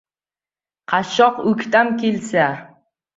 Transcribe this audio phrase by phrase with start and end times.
[0.93, 2.49] —Qashshoq o‘ktam kelsa